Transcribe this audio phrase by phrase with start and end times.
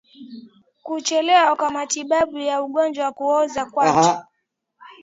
[0.83, 4.25] Kuchelewa kwa matibabu ya ugonjwa wa kuoza kwato